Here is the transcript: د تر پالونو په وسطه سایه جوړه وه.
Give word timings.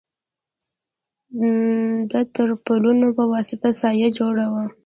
د 2.11 2.13
تر 2.35 2.49
پالونو 2.65 3.07
په 3.17 3.23
وسطه 3.33 3.69
سایه 3.81 4.09
جوړه 4.19 4.45
وه. 4.53 4.65